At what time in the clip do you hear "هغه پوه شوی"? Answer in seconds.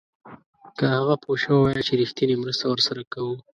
0.95-1.59